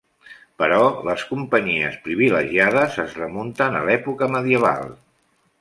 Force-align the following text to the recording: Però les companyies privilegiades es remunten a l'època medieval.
Però 0.61 0.79
les 1.09 1.25
companyies 1.33 1.99
privilegiades 2.07 2.97
es 3.07 3.15
remunten 3.23 3.81
a 3.81 3.85
l'època 3.91 4.35
medieval. 4.39 4.95